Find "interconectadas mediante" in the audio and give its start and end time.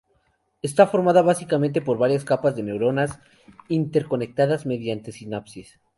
3.67-5.11